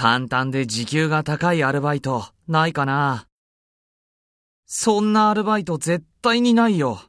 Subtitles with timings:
[0.00, 3.26] 簡単で時給が高いアルバイト、ないかな。
[4.64, 7.02] そんなアルバイト絶対にないよ。